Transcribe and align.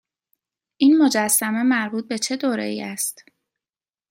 این 0.77 0.97
مجسمه 0.97 1.63
مربوط 1.63 2.07
به 2.07 2.17
چه 2.17 2.35
دوره 2.37 2.63
ای 2.63 2.81
است؟ 2.81 3.23